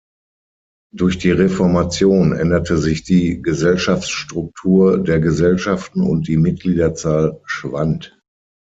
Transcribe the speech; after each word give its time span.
Durch 0.95 1.19
die 1.19 1.29
Reformation 1.29 2.33
änderte 2.35 2.79
sich 2.79 3.03
die 3.03 3.39
Gesellschaftsstruktur 3.39 4.97
der 4.97 5.19
Gesellschaften 5.19 6.01
und 6.01 6.27
die 6.27 6.37
Mitgliederzahl 6.37 7.39
schwand. 7.45 8.19